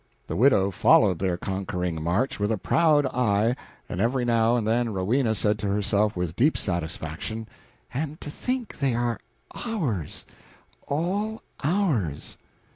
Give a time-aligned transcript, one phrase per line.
[0.25, 3.55] The widow followed their conquering march with a proud eye,
[3.87, 7.47] and every now and then Rowena said to herself with deep satisfaction,
[7.93, 9.19] "And to think they are
[9.53, 10.25] ours
[10.87, 12.39] all ours!"